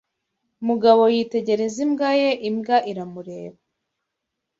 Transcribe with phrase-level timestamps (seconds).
[0.67, 3.59] Mugabo yitegereza imbwa ye imbwa iramureba.